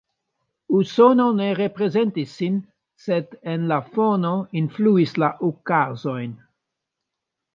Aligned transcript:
Usono 0.77 1.25
ne 1.39 1.49
reprezentis 1.59 2.31
sin, 2.39 2.55
sed 3.03 3.37
en 3.53 3.67
la 3.73 3.79
fono 3.97 4.33
influis 4.63 5.15
la 5.25 5.31
okazojn. 5.51 6.33